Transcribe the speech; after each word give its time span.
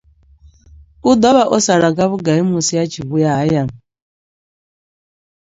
U 1.09 1.11
ḓo 1.21 1.31
vha 1.35 1.43
o 1.55 1.57
sala 1.65 1.87
nga 1.91 2.05
vhugai 2.09 2.41
musi 2.49 2.75
a 2.81 2.83
tshi 2.89 3.01
vhuya 3.07 3.31
hayani? 3.37 3.75